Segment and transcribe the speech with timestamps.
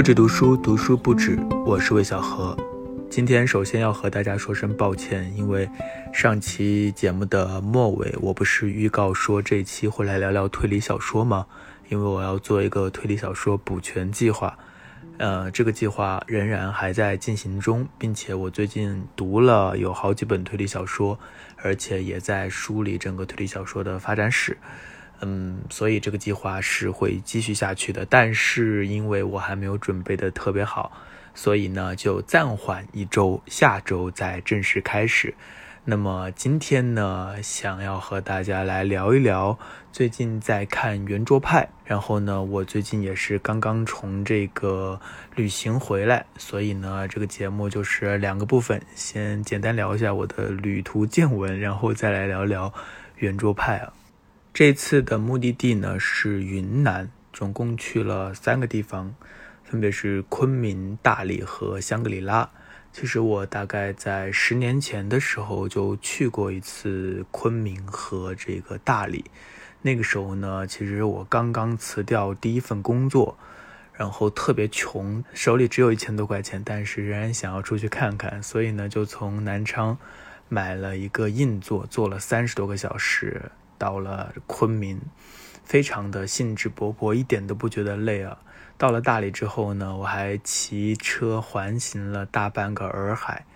[0.00, 1.38] 不止读书，读书不止。
[1.66, 2.56] 我是魏小何。
[3.10, 5.68] 今天首先要和大家说声抱歉，因为
[6.10, 11.44] 上期节目的末尾，我不是预告说这期会来聊聊推理小说吗？
[11.90, 14.56] 因为我要做一个推理小说补全计划。
[15.18, 21.18] 呃，这个计划仍然还在进行中，并且我最近读了有好几本推理小说，
[21.58, 24.56] 而且也在梳理整个推理小说的发展史。
[25.20, 30.90] 嗯，所以这个计划是会继续下去的，但是因为我还没有准备的特别好，
[31.34, 35.34] 所以呢就暂缓一周，下周再正式开始。
[35.84, 39.58] 那么今天呢，想要和大家来聊一聊
[39.90, 45.00] 最近在看《圆桌派》，然后呢，我最近也是刚刚从这个
[45.34, 52.68] 旅行回来，所以呢，这个节目就是两个部分，先简单聊一下我的旅途见闻，然后再来聊聊
[53.16, 53.99] 《圆桌派》啊。
[54.52, 59.14] 这次的目的地呢是云南，总共去了三个地方，
[59.62, 62.50] 分别是昆明、大理和香格里拉。
[62.92, 69.24] 其实我大概在十年前的时候就去过一次昆明和这个大理。
[69.82, 73.38] 那个时候呢，其实我刚刚辞掉第一份工作，
[73.94, 79.96] 然后特别穷，手里只有一千多块钱，但是仍然想要出去看看，所以呢，就从南昌
[80.48, 83.52] 买了一个硬座，坐了三十多个小时。
[83.80, 85.00] 到了昆明，
[85.64, 88.36] 非常的兴致勃勃，一点都不觉得累啊。
[88.76, 93.46] 到了大理之后呢，我还骑车环行了大半个洱海，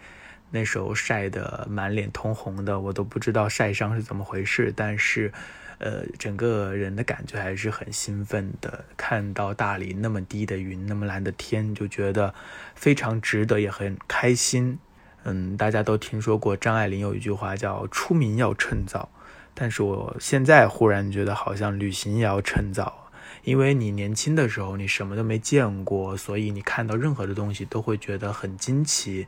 [0.51, 4.73] 那时候晒得满脸通红的，我都不知道晒伤是怎么回事。
[4.75, 5.31] 但是，
[5.77, 8.87] 呃，整个人的感觉还是很兴奋的。
[8.97, 12.35] 看到大理那么低的云，那么蓝的天，就觉得
[12.75, 14.79] 非常值得，也很开心。
[15.25, 19.11] 嗯，大家都听说过张爱玲有一句话叫“出名要趁早”。
[19.55, 23.09] 但是我现在忽然觉得，好像旅行也要趁早，
[23.45, 29.27] 因为你年轻的时候你什么都没见过，所以你看到任何的东西都会觉得很惊奇。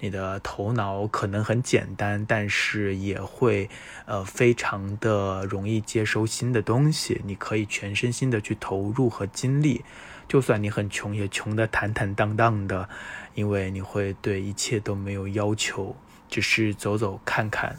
[0.00, 3.68] 你的头脑可能很简单，但是也会
[4.06, 7.20] 呃非常的容易接收新的东西。
[7.24, 9.84] 你可以全身心的去投入和经历，
[10.28, 12.88] 就算你很穷，也穷得坦坦荡荡的，
[13.34, 15.96] 因为你会对一切都没有要求，
[16.28, 17.76] 只是走走看看。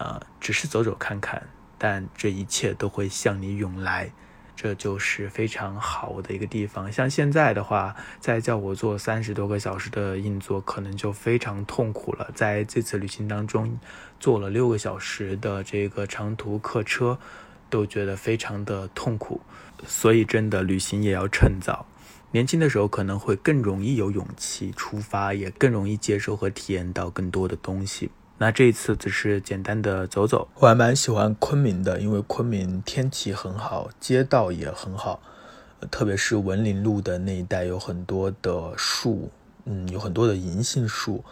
[0.00, 1.46] 呃，只是走走看看，
[1.76, 4.10] 但这一切都会向你涌来，
[4.56, 6.90] 这就是非常好的一个地方。
[6.90, 12.30] 像现在的话，再叫我坐三十多个小时的硬座，可能就非常痛苦了。
[12.34, 13.78] 在这次旅行当中，
[14.18, 17.18] 坐了六个小时的这个长途客车，
[17.68, 19.42] 都觉得非常的痛苦。
[19.86, 21.84] 所以，真的旅行也要趁早。
[22.32, 28.10] 年轻的时候可能会更容易有勇气出发，也更容易接受和体验到更多的东西。
[28.42, 35.20] 那这一次只是简单的走走，我还蛮喜欢昆明的，因为昆明天气很好，街道也很好，
[35.90, 39.30] 特别是文林路的那一带有很多的树，
[39.66, 41.22] 嗯，有很多的银杏树。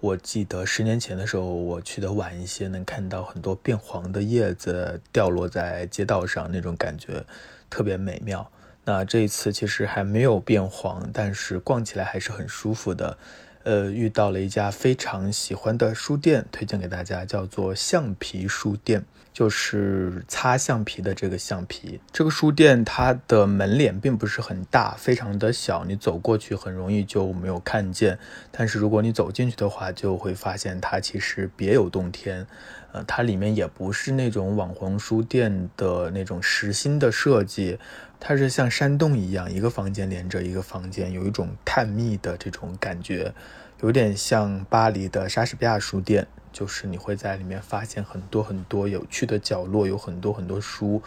[0.00, 7.24] 我记得十年前的时候，我去的晚一些，能看到很多变黄的叶子掉落在街道上，那种感觉
[7.70, 8.46] 特别美妙。
[8.84, 13.16] 那这一次其实还没有变黄，但是逛起来还是很舒服的。
[13.62, 19.04] 呃，遇到了一家非常喜欢的书店，推荐给大家，叫做橡皮书店，
[19.34, 22.00] 就是擦橡皮的这个橡皮。
[22.10, 28.18] 这个书店它的门脸并不是很大，非常的小，你走过去很容易就没有看见。
[28.50, 32.46] 但是如果你走进去的话，就会发现它其实别有洞天。
[32.92, 37.78] 呃，它里面也不是那种网红书店的那种实心的设计。
[38.18, 43.32] 它是像山洞一样，一个房间连着一个房间，有一种探秘的这种感觉，
[43.80, 51.02] 有点像巴黎的莎士比亚书店，就是你会在里面发现很多很多有趣的角落，有很多很多书，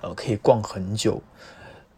[0.00, 1.22] 呃，可以逛很久。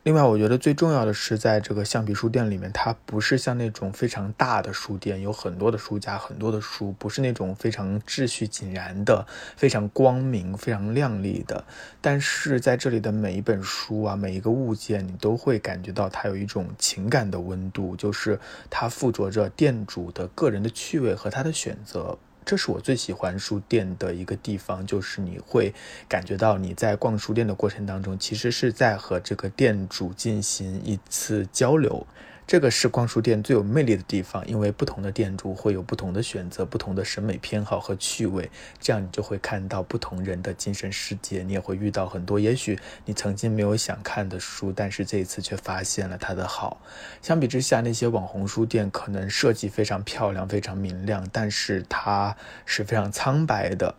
[0.09, 11.63] 另外，我觉得最重要的是，在这个橡皮书店里面，它不是像那种非常大的书店，有很多的书架、很多的书，不是那种非常秩序井然的、非常光明、非常亮丽的。
[12.01, 18.41] 但是在这里的每一本书啊，每一个物件，你都会感觉到它有一种情感的温度，就是
[18.71, 22.17] 它附着着店主的个人的趣味和他的选择。
[22.49, 25.75] 这是我最喜欢书店的一个地方，就是你会
[26.09, 32.07] 感觉到你在逛书店的过程当中，其实是在和这个店主进行一次交流。
[32.49, 38.51] 这个是逛书店最有魅力的地方，因为不同的店主会有不同的选择、不同的审美偏好和趣味，
[38.81, 41.43] 这样你就会看到不同人的精神世界。
[41.43, 46.81] 你也会遇到很多也许你曾经没有想看的书，但是这一次却发现了它的好。
[47.21, 52.35] 相比之下，那些网红书店可能设计非常漂亮、非常明亮，但是它
[52.65, 53.95] 是非常苍白的。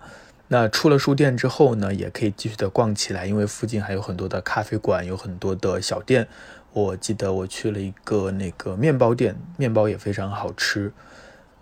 [0.52, 6.28] 那出了书店之后呢，也可以继续的逛起来，因为附近还有很多的咖啡馆，有很多的小店。
[6.72, 10.92] 我记得我去了一个那个面包店，面包也非常好吃。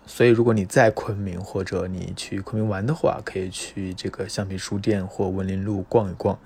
[0.06, 6.38] 所以，如果你在昆明或者你去昆明玩的话，可以去这个橡皮书店或文林路逛一逛。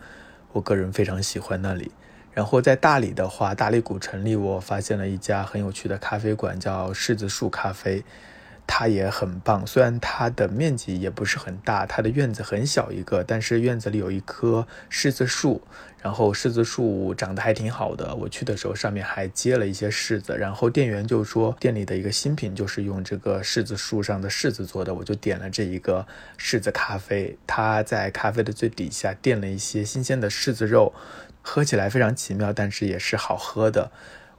[0.53, 1.93] 我个人非常喜欢那里。
[2.33, 8.03] 然后在大理的话，大理古城里我发现了一家很有趣的咖啡馆，叫柿子树咖啡。
[8.67, 15.61] 它也很棒，虽然它的面积也不是很大，它的院子很小一个，但是院子里有一棵柿子树，
[16.01, 18.15] 然后柿子树长得还挺好的。
[18.15, 26.07] 我去的时候上面还结了一些柿子，然后店员就说店里的一个新品就是用这个柿子树上的柿子做的，我就点了这一个
[26.39, 27.37] 柿子咖啡。
[27.47, 30.95] 它在咖啡的最底下垫了一些新鲜的柿子肉，
[31.43, 33.91] 喝起来非常奇妙，但是也是好喝的。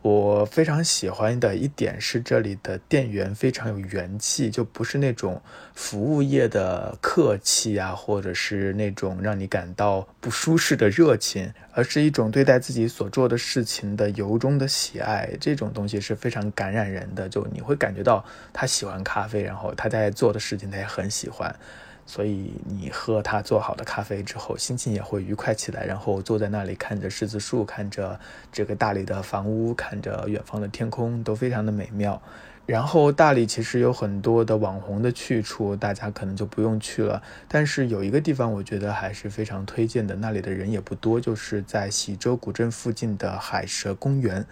[0.03, 5.41] 我非常喜欢的一点是，这里的店员非常有元气，就不是那种
[5.73, 15.29] 服务业的客气啊，或者是那种让你感到不舒适的热情，而是一种对待自己所做的事情的由衷的喜爱。
[15.39, 21.56] 这种东西是非常感染人的，就你会感觉到他喜欢咖啡，然后他在做的事情他也很喜欢。
[22.05, 25.85] 所以你喝他做好的咖啡之后，心情也会愉快起来。
[25.85, 28.19] 然后坐在那里看着柿子树，看着
[28.51, 32.21] 这个大理的房屋，看着远方的天空，都非常的美妙。
[32.65, 37.21] 然后大理其实有很多的网红的去处，大家可能就不用去了。
[37.47, 44.45] 但是有一个地方我觉得还是非常推荐的，那里的人也不多，就是在喜洲古镇附近的海蛇公园。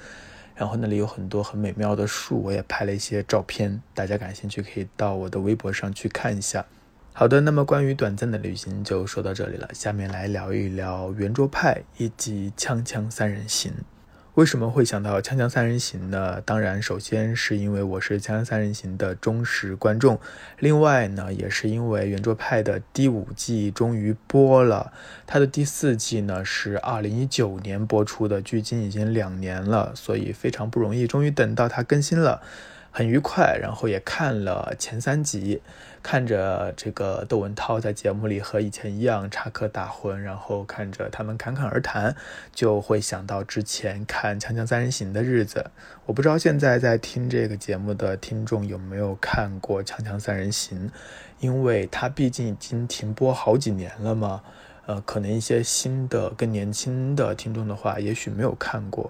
[0.53, 6.65] 然后那里有很多很美妙的树，我也拍了一些照片，大家感兴趣可以到我的微博上去看一下。
[7.21, 9.69] 好的，那么关于短暂的旅行就说到这里了。
[9.75, 13.71] 下面来聊一聊圆桌派以及锵锵三人行。
[14.33, 16.41] 为什么会想到锵锵三人行呢？
[16.41, 20.19] 当然，首先是因为我是锵锵三人行的忠实观众，
[20.57, 24.91] 另外呢，也是因为圆桌派的第五季终于播了。
[25.27, 32.41] 它的第四季呢是二零一九年播出的，距今已经两年了，所以非常不容易，终于等到它更新了。
[32.91, 35.61] 很愉快，然后也看了前三集，
[36.03, 42.13] 看着这个窦文涛在节目里和以前一样插科打诨，然后看着他们侃侃而谈，
[42.53, 45.71] 就会想到之前看《锵锵三人行》的日子。
[46.05, 50.89] 我不知道现在在听这个节目的听众有没有看过《锵锵三人行》，
[51.39, 54.41] 因为它毕竟已经停播好几年了嘛。
[54.87, 59.09] 呃，可能一些新的、更年轻的听众的话，也许没有看过。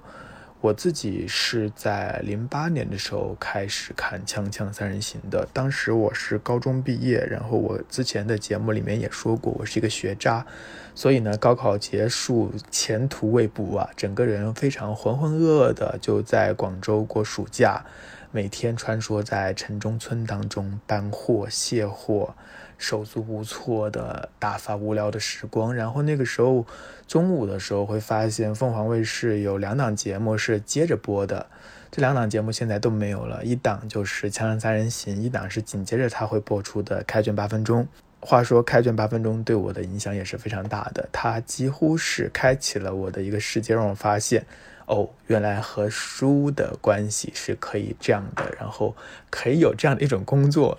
[0.62, 10.46] 我自己是在零八年的时候开始看《锵锵三人行》的，当时我是高中毕业，然后我之前的节目里面也说过，我是一个学渣，
[10.94, 17.84] 所以呢，高考结束，前途未卜啊，整个人非常浑浑噩噩的，就在广州过暑假，
[18.30, 22.36] 每天穿梭在城中村当中搬货卸货。
[22.82, 26.66] 手足无措的打发无聊的时光，然后那个时候
[27.08, 31.46] 中午的时候会发现凤凰卫视有两档节目是接着播的，
[31.92, 37.84] 这两档节目现在都没有了，一档就是《锵锵三人行》，一档是紧接着它会播出的《开卷八分钟》。
[38.20, 44.46] 话说《开卷八分钟》对我的影响也是非常大的，它几乎是开启了我的一个世界，让我发现
[44.88, 48.96] 哦，原来和书的关系是可以这样的，然后
[49.30, 50.78] 可以有这样的一种工作。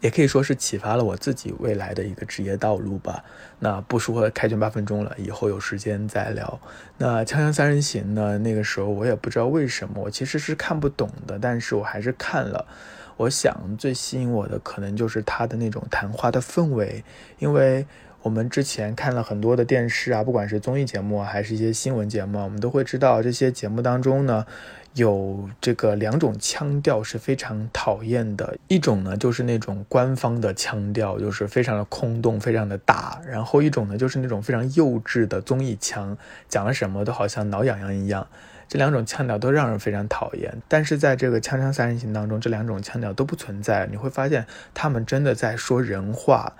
[0.00, 3.24] 也可以说是启发了我自己未来的一个职业道路吧。
[3.58, 6.60] 那不说开卷八分钟了，以后有时间再聊。
[6.98, 8.38] 那《锵锵三人行》呢？
[8.38, 12.66] 那个时候我也不知道为什么，我其实是看不懂的，但是我还是看了。
[13.16, 17.02] 我想最吸引我的可能就是他的那种谈话的氛围，
[17.40, 17.84] 因为
[18.22, 24.46] 我们之前看了很多的电视啊，不管是综艺节目啊还是一些新闻节目，我们都会知道这些节目当中呢。
[24.94, 36.16] 有这个两种腔调是非常讨厌的，一种呢就是那种官方的腔调，就是非常的空洞，非常的大；然后一种呢就是那种非常幼稚的综艺腔，
[36.48, 38.26] 讲了什么都好像挠痒痒一样。
[38.68, 40.60] 这两种腔调都让人非常讨厌。
[40.68, 46.54] 但是在这个《锵锵三人行》当中，这两种腔调都不存在，你会发现他们真的在说人话。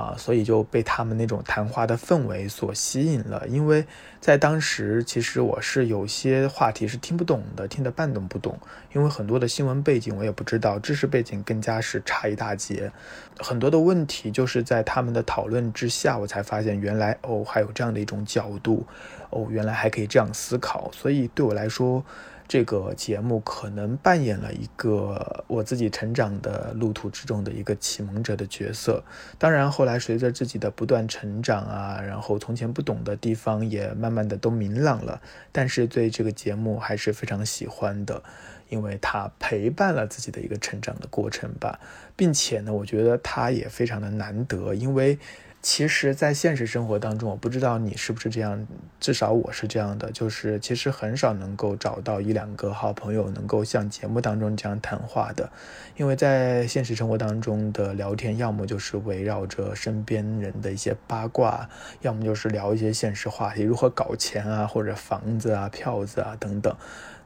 [0.00, 3.46] 啊，所以就被他们那种谈话的氛围所吸引了。
[3.48, 3.84] 因为
[4.18, 8.58] 在当时，其实我是有些话题是听不懂的，听得半懂不懂。
[8.94, 12.90] 因为很多的新闻背景我也不知道，知识背景更加是差一大截。
[13.38, 18.86] 很多的问题就是在他们的讨论之下，我才发现原来哦，还有这样的一种角度，
[19.28, 20.90] 哦，原来还可以这样思考。
[20.94, 22.02] 所以对我来说，
[22.50, 29.04] 这个节目可能扮演了一个我自己成长的路途之中的一个启蒙者的角色。
[29.38, 35.22] 当然，后来随着自己的不断成长啊，然后从前不懂的地方也慢慢的都明朗了。
[35.52, 38.20] 但是对这个节目还是非常喜欢的，
[38.68, 41.78] 因为它陪伴了自己的一个成长的过程吧，
[42.16, 45.16] 并且呢，我觉得它也非常的难得，因为。
[45.62, 48.66] 其实，在现实生活当中，我不知道你是不是这样，
[48.98, 55.50] 至少我是这样的，就是其实很少能够找到一两个好朋友能够像节目当中这样谈话的，
[55.98, 61.68] 因为在现实生活当中的聊天，要么就是围绕着身边人的一些八卦，
[62.00, 66.74] 要么就是聊一些现实话题，如何搞钱啊，或者房子啊、票子啊等等。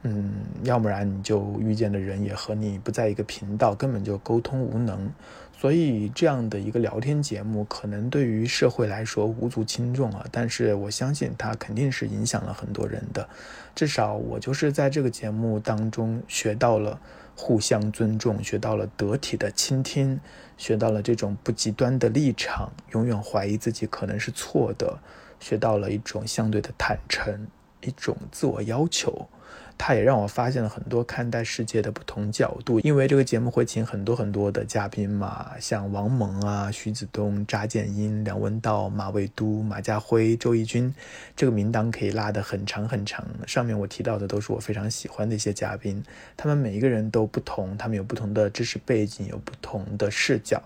[0.07, 0.33] 嗯，
[0.65, 5.11] 要不然你就遇见的人也和你不在一个频道，根本就沟通无能。
[5.57, 10.27] 所以这样的一个聊天节目，可能对于社会来说无足轻重啊。
[10.31, 13.27] 但是我相信它肯定是影响了很多人的。
[13.75, 17.01] 至少我就是在这个节目当中学到了
[17.35, 20.21] 互相尊重，学到了得体的倾听，
[20.59, 24.99] 学到了这种不极端的立场，永远怀疑自己可能是错的，
[25.41, 27.47] 学到了一种相对的坦诚，
[27.81, 29.29] 一种自我要求。
[29.77, 40.95] 他也让我发现了很多看待世界的不同角度，因为这个节目会请很多很多的嘉宾嘛，像王蒙啊、徐子东、查建英、梁文道、马未都、马家辉、周轶君，
[41.37, 43.27] 这个名单可以拉得很长很长。
[43.47, 46.03] 上面我提到的都是我非常喜欢的一些嘉宾，
[46.37, 50.63] 他们每一个人都不同，他们有不同的知识背景，有不同的视角，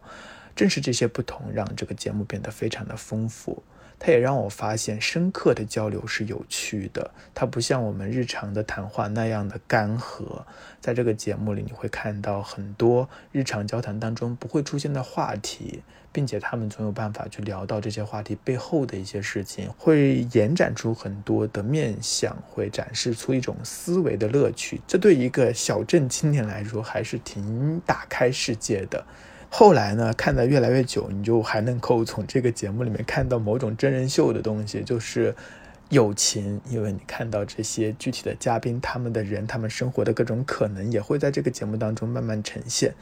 [0.58, 3.62] 正是这些不同让这个节目变得非常的丰富。
[4.00, 7.12] 它也让我发现，深刻的交流是有趣的。
[7.32, 10.42] 它不像我们日常的谈话那样的干涸。
[10.80, 24.80] 在这个节目里，你会看到很多日常交谈当中不会出现的话题，并且他们总有办法去聊到这些话题背后的一些事情，会延展出很多的面相，会展示出一种思维的乐趣。
[24.86, 29.04] 这对一个小镇青年来说，还是挺打开世界的。
[29.50, 35.34] 后来呢，看得越来越久，你就还能够从这个节目里面看到某种真人秀的东西，就是
[35.88, 36.60] 友情。
[36.68, 42.94] 因为你看到这些具体的嘉宾，他们的人，他们生活的各种可能，也会在这个节目当中慢慢呈现。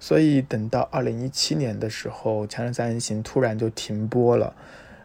[0.00, 4.54] 所以等到二零一七年的时候，《强人三人行》突然就停播了，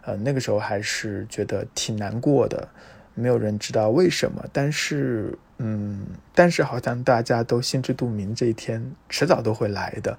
[0.04, 2.70] 呃，那个时候还是觉得挺难过的，
[3.14, 4.46] 没有人知道为什么。
[4.54, 10.18] 但是，嗯，但是好像大家都心知肚明，这一天迟早都会来的。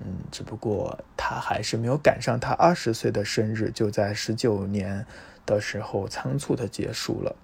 [0.00, 5.06] 嗯，只不过他还是没有赶上他二十岁的生日，就在十九年
[5.46, 7.34] 的时候仓促的结束了。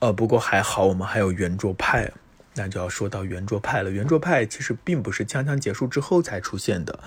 [0.00, 2.10] 呃，不过还好，我们还有圆桌派，
[2.54, 3.90] 那就要说到圆桌派了。
[3.90, 6.98] 圆桌派其实并不是锵锵结束之后才出现的，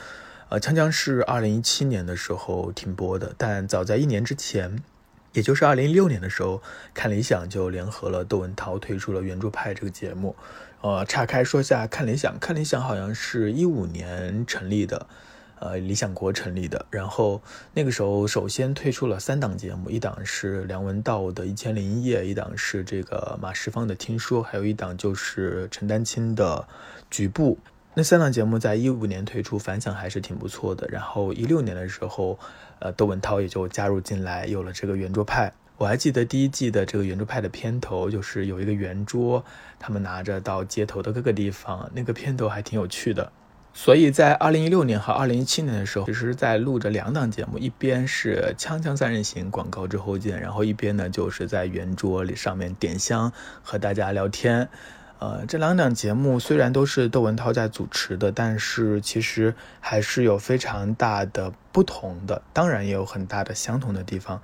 [0.48, 4.82] 呃，锵锵是二零一七年的时候停播的，但早在一年之前，
[5.34, 6.62] 也就是二零一六年的时候，
[6.94, 10.38] 看理想就联合了窦文涛推出了圆桌派这个节目。
[10.86, 15.08] 呃，岔开说下，看理想，看理想好像是一五年成立的，
[15.58, 16.86] 呃，理想国成立的。
[16.92, 17.42] 然后
[17.74, 26.58] 那个时候，首先推出了三档节目，一档是梁文道的《一千零一夜》，一档是这个马世芳的《听说》，还有一档就是陈丹青的
[27.10, 27.58] 《局部》。
[27.96, 30.88] 那三档节目在一五年推出，反响还是挺不错的。
[30.92, 32.38] 然后一六年的时候，
[32.78, 35.52] 呃，窦文涛也就加入进来，有了这个圆桌派。
[35.78, 39.44] 我还记得第一季的这个圆桌派的片头，就是有一个圆桌，
[39.78, 43.32] 他们拿着到街头的各个地方，那个片头还挺有趣的。
[43.74, 53.30] 所以在二零一六年和二零一七年的时候，其实在录着两档节目，一边是《锵锵三人行》广告之后见，然后一边呢就是在圆桌里上面点香
[53.62, 54.70] 和大家聊天。
[55.20, 64.42] 呃，这两档节目虽然都是窦文涛在主持的，但是其实还是有非常大的不同的，当然也有很大的相同的地方。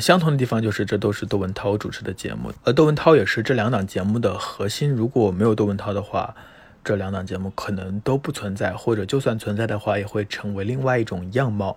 [0.00, 4.90] 相同的地方就是，这都是窦文涛主持的节目，而窦文涛也是这两档节目的核心。
[4.90, 6.34] 如果没有窦文涛的话，
[6.82, 11.76] 这两档节目可能都不存在，或者就算存在的话，也会成为另外一种样貌。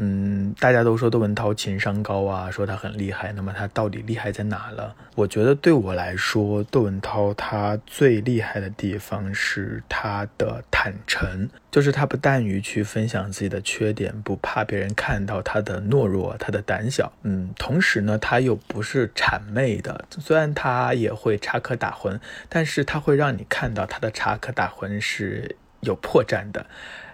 [0.00, 3.32] 嗯，大家都说窦文涛情商高啊，说他很厉害。
[3.32, 4.94] 那么他到底厉害在哪了？
[5.16, 17.12] 我觉得对我来说，窦文涛他最厉害的地方是他的坦诚，就是他不但于去分享自己的缺点，不怕别人看到他的懦弱、他的胆小。
[17.24, 26.66] 嗯，同时呢，他又不是谄媚的，虽然他也会插科打诨，但是他会让你看到他的插科打诨是有破绽的，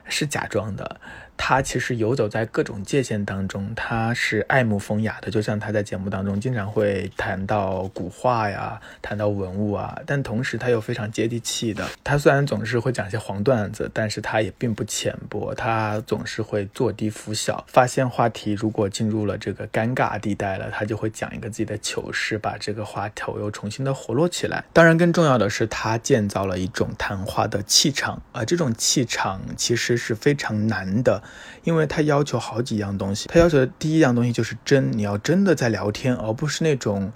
[0.09, 1.01] 是假装的。
[1.37, 11.85] 他其实游走在各种界限当中，他是爱慕风雅的，就像他在节目当中经常会谈到古画呀，谈到文物啊，但同时他又非常接地气的。
[12.05, 24.63] 他虽然总是会讲些黄段子，但是他也并不浅薄，他总是会坐低拂小，发现话题如果进入了这个尴尬地带了，他就会讲一个自己的糗事，把这个话头又重新的活络起来。
[24.73, 31.23] 当然，更重要的是他建造了一种谈话的气场，啊这种气场其实是非常难的。
[31.63, 37.13] 因为他要求好几样东西，他要求的第一样东西就是真，你要真的在聊天，而不是那种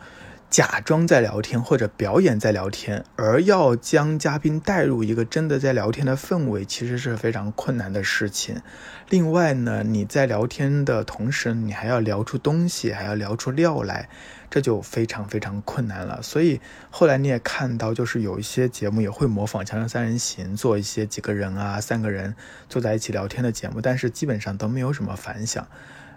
[0.51, 8.63] 假装在聊天或者表演在聊天，而要将嘉宾带入一个真的在聊天的氛围，其实是非常困难的事情。
[9.11, 14.09] 另外呢，你在聊天的同时，你还要聊出东西，还要聊出料来，
[14.51, 16.23] 这就非常非常困难了。
[16.23, 22.35] 所以后来你也看到，就是有一些节目也会模仿《锵锵三人行》，做一些几个人啊、三个人
[22.71, 25.69] 坐在一起聊天的节目，但是基本上都没有什么反响。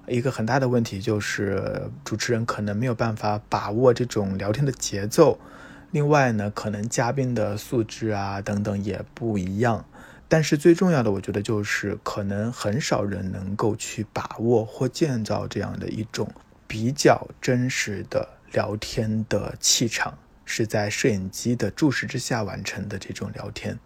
[0.07, 5.39] 一个很大的问题就是主持人可能没有办法把握这种聊天的节奏，
[5.91, 9.85] 另外呢，可能嘉宾的素质啊等等也不一样。
[10.27, 16.29] 但是最重要的，我觉得就是可能很少人能够去把握或建造这样的一种
[16.67, 23.77] 比较真实的聊天的气场，是在摄影机的注视之下完成的这种聊天。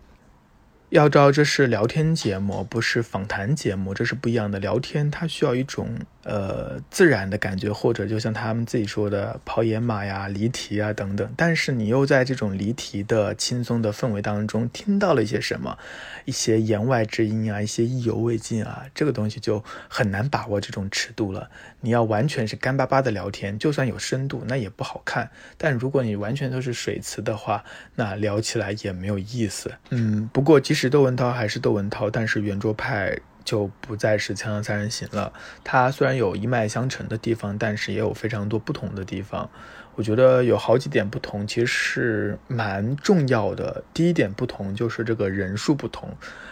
[0.90, 4.60] 要知道，这是聊天节目，不是访谈节目，这是不一样的。
[4.60, 5.90] 聊天它需要一种
[6.26, 11.34] 呃自然的感觉，或者就像他们自己说的跑野马呀、离题啊等等。
[11.38, 15.78] 但是你又在这种离题的轻松的氛围当中听到了一些什么，
[16.26, 21.50] 一些言外之音啊，一些意犹未尽啊，这个东西就很难把握这种尺度了。
[21.82, 25.30] 你要完全是干巴巴的聊天，就算有深度，那也不好看。
[25.58, 27.64] 但如果你完全都是水词的话，
[27.94, 29.72] 那聊起来也没有意思。
[29.92, 33.16] 嗯，不过即使窦文涛还是窦文涛，但是圆桌派
[33.46, 35.32] 就不再是锵锵三人行了。
[35.64, 39.50] 它虽然有一脉相承的地方，但是也有非常多不同的地方。
[39.96, 43.82] 我觉得有好几点不同，其实是蛮重要的。
[43.94, 46.10] 第一点不同就是这个人数不同，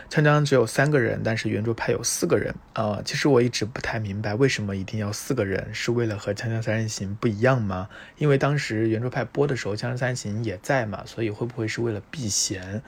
[0.10, 3.02] 锵锵只有三个人，但是圆桌派有四个人啊。
[3.04, 5.74] 其实我一直不太明白，为什么一定要四个人？
[5.74, 7.90] 是为了和锵锵三人行不一样吗？
[8.18, 12.82] 因为当时圆桌派播的时候，锵锵三人行也在嘛，所以会不会是为了避嫌？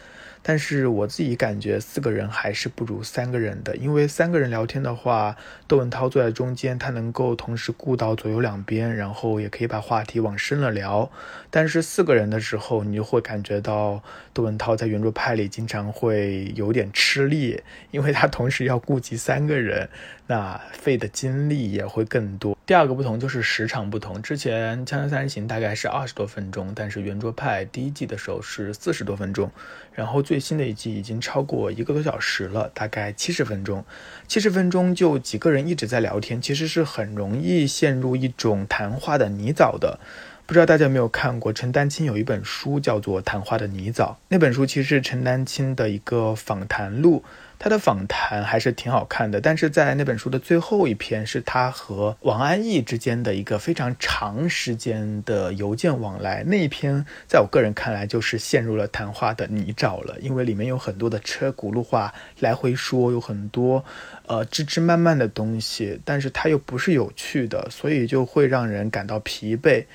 [0.48, 5.36] 但是我自己感觉四个人还是不如三个人的，因为三个人聊天的话，
[5.68, 11.12] 窦文涛坐在中间，他能够同时顾到左右两边，然后也可以把话题往深了聊。
[11.50, 14.04] 但是四个人的时候，你就会感觉到
[14.34, 19.90] 窦文涛在圆桌派里经常会有点吃力，因为他同时要顾及三个人，
[20.28, 22.58] 那费的精力也会更多。
[22.66, 29.52] 第二个不同就是时长不同，之前《锵锵三人行》大概是二十多分钟，但是圆桌派第一季的时候是四十多分钟，
[29.94, 33.86] 然后最新的一季已经超过一个多小时了，大概七十分钟。
[34.28, 40.00] 七十分钟就几个人一直在聊天，其实是很容易陷入一种谈话的泥沼的。
[40.48, 47.24] 不知道大家有没有看过陈丹青有一本书叫做《谈话的泥沼》，那本书其实是陈丹青的一个访谈录。
[47.58, 63.84] 他的访谈还是挺好看的，但是在那本书的最后一篇是他和王安忆之间的一个非常长时间的邮件往来，那一篇在我个人看来就是陷入了谈话的泥沼了，因为里面有很多的车轱辘话来回说，有很多
[64.28, 69.86] 呃枝枝蔓蔓的东西，但是它又不是有趣的，所以就会让人感到疲惫。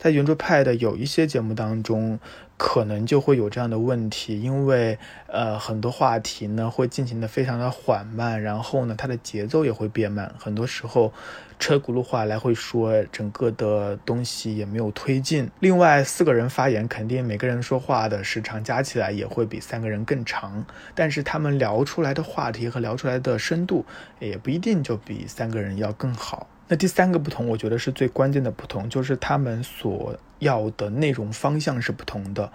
[0.00, 2.18] 在圆桌派的有一些节目当中。
[2.62, 11.10] 可能就会有这样的问题，因为呃很多话题呢会进行的非常的缓慢，然后呢它的节奏也会变慢，很多时候
[11.58, 15.50] 车轱辘话来回说，整个的东西也没有推进。
[15.60, 20.62] 另外四个人发言，肯定每个人说话的时长加起来也会比三个人更长，
[20.94, 23.86] 但是他们聊出来的话题和聊出来的深度
[24.18, 26.46] 也不一定就比三个人要更好。
[26.70, 32.52] 那第三个不同，我觉得是最关键的不同，就是他们所要的内容方向是不同的。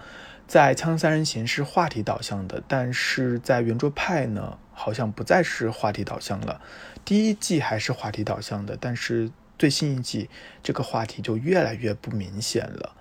[0.47, 6.61] 在《锵锵三人行》是话题导向的，但是在圆桌派呢，好像不再是话题导向了。
[7.03, 10.29] 第一季还是话题导向的，但是最新一季
[10.63, 12.93] 这个话题就越来越不明显了。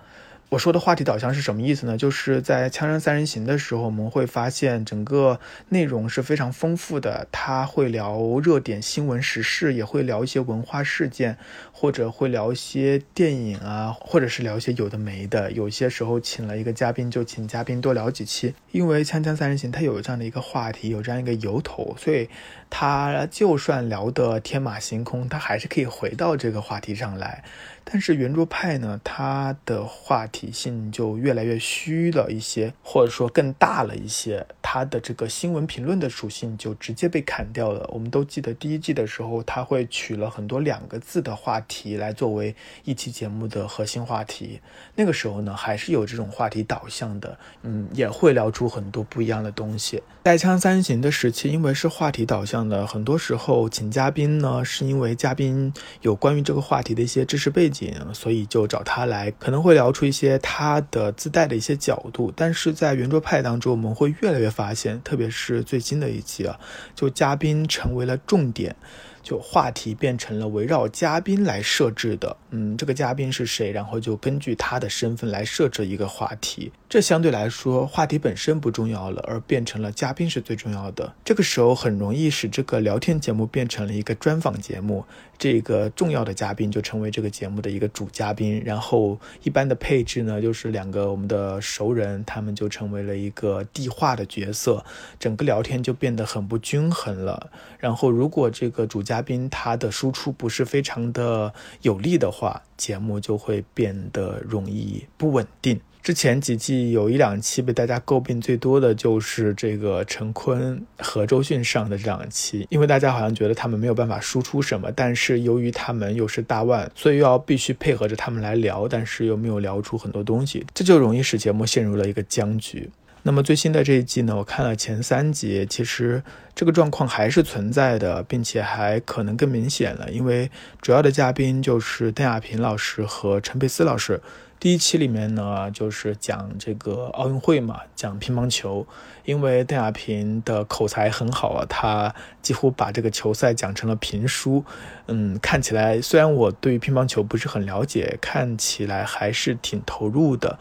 [0.49, 1.97] 我说的话题导向是什么意思呢？
[1.97, 7.27] 就是在《锵锵三人行》的时候，我们会发现整个内容是非常丰富的。
[7.31, 11.35] 他会聊热点新闻时事，也会聊一些文化事件，
[11.73, 15.51] 或者会聊一些电影啊，或者是聊一些有的没的。
[15.51, 22.29] 有些时候请了一个嘉宾，就请嘉宾多聊几期，因为《锵锵三人行》它有这样的一个话题，有这样一个由头，所以
[22.69, 27.43] 他就算聊得天马行空，他还是可以回到这个话题上来。
[27.87, 34.45] 但是圆桌派呢，它的话题性就越来越虚了一些，或者说更大了一些。
[34.61, 37.87] 它的这个新闻评论的属性就直接被砍掉了。
[37.93, 44.59] 我们都记得第一季的时候，他会取了很多两个字的话题来作为一期节目的核心话题。
[44.95, 50.01] 那个时候呢，还是有这种话题导向的，嗯，也会聊出很多不一样的东西。
[50.23, 55.71] 带枪三行的时期，因为是话题导向的，很多时候请嘉宾呢，是因为嘉宾
[56.01, 57.74] 有关于这个话题的一些知识背景。
[58.13, 62.31] 所以就找他来，可能会聊出一些他的自带的一些角度。
[62.35, 66.59] 但是在圆桌派当中，我们会越来越发现，特别是最新的一期啊，
[66.95, 68.75] 就嘉宾成为了重点。
[69.21, 72.37] 就话题变成了围绕嘉宾来设置的。
[72.51, 73.71] 嗯，这个嘉宾是谁？
[73.71, 76.71] 然后就根据他的身份来设置一个话题。
[76.87, 81.13] 这相对来说，话题本身不重要了，而变成了嘉宾是最重要的。
[81.25, 85.03] 这个时候很容易使这个聊天节目变成了一个专访节目，
[85.37, 88.61] 这个重要的嘉宾就成为这个节目的一个主嘉宾。
[88.63, 94.85] 然后一般的配置呢，就是两个我们的熟人，他们就成为了一个递话的角色，
[95.19, 97.49] 整个聊天就变得很不均衡了。
[97.79, 105.81] 然后如果这个主嘉宾他的输出不是非常的有力的话，节目就会变得容易不稳定。
[106.05, 122.91] 之前几季有一两期被大家诟病最多的就是这个陈坤和周迅上的这两期，因为大家好像觉得他们没有办法输出什么，但是由于他们又是大腕，所以又要必须配合着他们来聊，但是又没有聊出很多东西，这就容易使节目陷入了一个僵局。
[123.23, 126.21] 那么最新的这一季呢，我看了前三集，其实
[126.53, 130.51] 这个状况还是存在的，并且还可能更明显了，因为
[130.83, 134.21] 主要的嘉宾就是邓亚萍老师和陈佩斯老师。
[134.65, 138.87] 第一期里面呢，就是讲这个奥运会嘛，讲乒乓球。
[139.23, 144.65] 因为邓亚萍的口才很好啊，她几乎把这个球赛讲成了评书。
[145.05, 150.57] 嗯，看起来虽然我对乒乓球不是很了解，看起来还是挺投入的。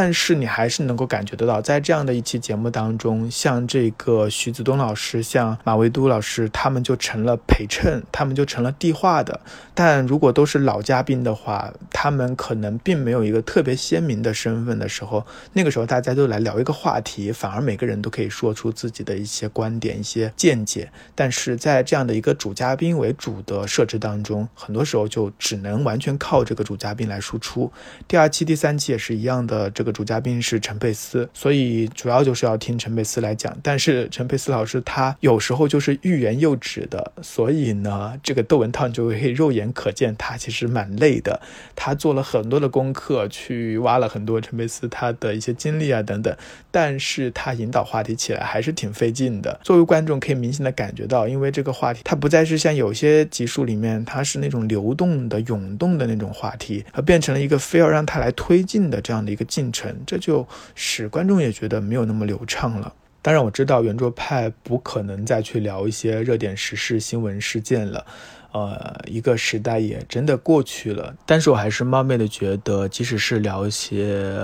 [0.00, 9.40] 但是你还是能够感觉得到，在这样的一期节目当中，像这个徐子东老师，像马未都老师，他们就成了陪衬，他们就成了递话的。
[9.74, 20.88] 但如果都是老嘉宾的话，他们可能并没有一个特别鲜明的身份的时候，那个时候大家都来聊一个话题，反而每个人都可以说出自己的一些观点、一些见解。
[21.16, 27.72] 但是在这样的一个主嘉宾为主的设置当中，很多时候就只能完全靠这个主嘉宾来输出。
[28.06, 29.68] 第二期、第三期也是一样的。
[29.70, 33.56] 这个主嘉宾是陈佩斯，所以主要就是要听陈佩斯来讲。
[33.62, 41.40] 但是陈佩斯老师他有时候就是欲言又止的，所以呢，这个窦文涛就会肉眼可见他其实蛮累的。
[41.74, 46.36] 他做了很多的功课，去挖了很多陈佩斯他的一些经历啊等等，
[46.70, 49.58] 但是他引导话题起来还是挺费劲的。
[49.62, 59.78] 作为观众可以明显的感觉到，因为这个话题它不再是像有些集数里面它是那种流动的、涌动的那种话题，而变成了一个非要让他来推进的这样的一个进。
[59.78, 62.92] 程，这就使观众也觉得没有那么流畅了。
[63.22, 68.04] 当然，我知道圆桌派不可能再去聊一些热点时事新闻事件了，
[68.50, 71.14] 呃，一个时代也真的过去了。
[71.24, 74.36] 但是我还是冒昧的觉得，即使是聊一些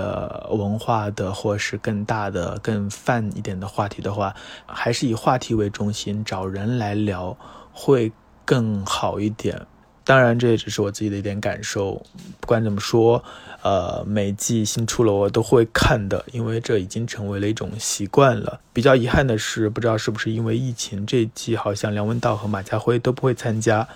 [0.51, 4.33] 文化的，或是更大的、更泛一点的话题的话，
[4.65, 7.35] 还是以话题为中心，找人来聊
[7.73, 8.13] 会
[8.45, 9.65] 更好一点。
[10.05, 11.95] 当然，这也只是我自己的一点感受。
[12.39, 13.23] 不管怎么说，
[13.63, 18.59] 呃，每季新出了我都会看的，因为这已经成为了一种习惯了。
[18.71, 23.87] 比较遗憾的是，不知道是不是因为疫情，这季好像梁文道和马家辉都不会参加，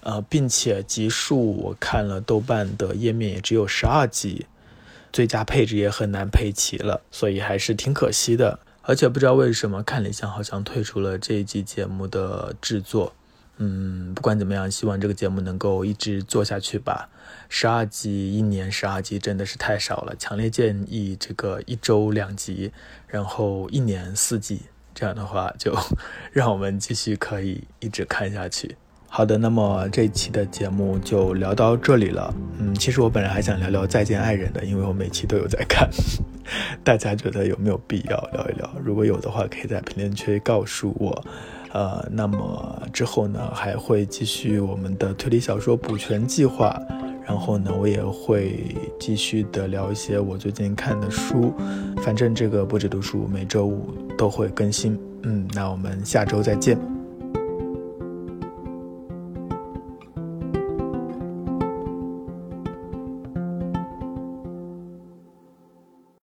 [0.00, 4.46] 呃，并且集数我看了豆瓣的页面也只有十二集，
[5.12, 8.58] 最佳配置也很难配齐了，所以还是挺可惜的。
[8.82, 13.12] 而且不知道为什么，看理想好像退出了这一季节目的制作。
[13.64, 17.08] 嗯，不管怎么样，希望这个节目能够一直做下去吧。
[17.48, 22.72] 十二集，一年十二集真的是太少了，强烈建议这个一周两集，
[23.06, 25.72] 然后一年四季，这样的话就
[26.32, 28.74] 让我们继续可以一直看下去。
[29.06, 32.34] 好的，那么这期的节目就聊到这里了。
[32.58, 35.88] 嗯，其实我本来还想聊聊《再见爱人》的，因为我每期都有在看。
[36.82, 38.68] 大家觉得有没有必要聊一聊？
[38.82, 41.24] 如果有的话，可以在评论区告诉我。
[41.72, 46.78] 呃，那么之后呢，还会继续我们的推理小说补全计划，
[47.26, 51.52] 然后呢，我也会继续的聊一些我最近看的书，
[52.02, 54.98] 反正这个不止读书每周五都会更新。
[55.22, 57.01] 嗯，那我们下周再见。